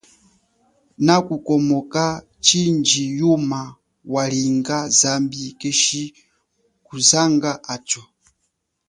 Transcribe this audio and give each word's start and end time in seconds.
Nakukomoka 1.05 2.05
chindji 2.45 3.03
yuma 3.19 3.61
walinga 4.13 4.77
zambi 4.99 5.41
keshi 5.59 6.03
kuzanga 6.85 7.51
acho. 7.73 8.01